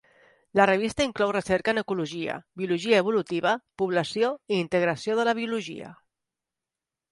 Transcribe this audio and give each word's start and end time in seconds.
La 0.59 0.63
revista 0.69 1.05
inclou 1.07 1.33
recerca 1.35 1.75
en 1.75 1.79
ecologia, 1.81 2.39
biologia 2.63 3.03
evolutiva, 3.05 3.53
població 3.83 4.33
i 4.57 4.61
integració 4.65 5.21
de 5.23 5.29
la 5.31 5.39
biologia. 5.43 5.95